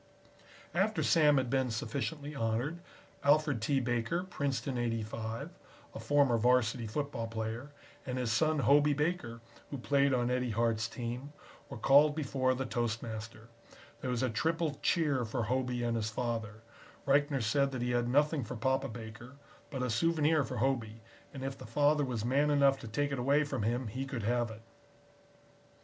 [0.73, 2.79] After Sam had been sufficiently honored,
[3.23, 3.79] Alfred T.
[3.79, 5.51] Baker, Princeton '85,
[5.93, 7.69] a former Varsity football player,
[8.03, 11.33] and his son Hobey Baker, who played on Eddie Hart's team,
[11.69, 13.49] were called before the toastmaster.
[13.99, 16.63] There was a triple cheer for Hobey and his father.
[17.05, 19.33] Reichner said that he had nothing for Papa Baker,
[19.69, 23.19] but a souvenir for Hobey, and if the father was man enough to take it
[23.19, 24.63] away from him he could have it.